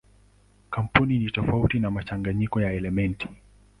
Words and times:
Kampaundi 0.69 1.19
ni 1.19 1.31
tofauti 1.31 1.79
na 1.79 1.91
mchanganyiko 1.91 2.59
wa 2.59 2.73
elementi. 2.73 3.27